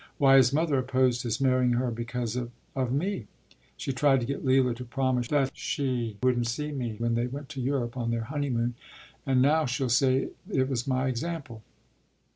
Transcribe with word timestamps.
Why, 0.17 0.37
his 0.37 0.51
mother 0.51 0.79
opposed 0.79 1.21
his 1.21 1.39
marrying 1.39 1.73
her 1.73 1.91
because 1.91 2.35
of 2.35 2.49
of 2.75 2.91
me. 2.91 3.27
She 3.77 3.93
tried 3.93 4.19
to 4.21 4.25
get 4.25 4.43
Leila 4.43 4.73
to 4.73 4.83
promise 4.83 5.27
that 5.27 5.55
she 5.55 6.17
wouldn’t 6.23 6.47
see 6.47 6.71
me 6.71 6.95
when 6.97 7.13
they 7.13 7.27
went 7.27 7.49
to 7.49 7.61
Europe 7.61 7.95
on 7.95 8.09
their 8.09 8.23
honeymoon. 8.23 8.73
And 9.27 9.43
now 9.43 9.67
she’ll 9.67 9.89
say 9.89 10.29
it 10.51 10.67
was 10.67 10.87
my 10.87 11.07
example. 11.07 11.61